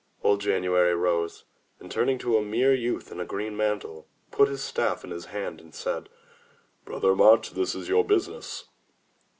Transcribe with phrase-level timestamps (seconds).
[0.23, 1.45] Old January rose,
[1.79, 5.25] and turning to a mere youth in a green mantle, put his staff in his
[5.25, 6.09] hand and said:
[6.85, 8.65] "Brother March, this is your business."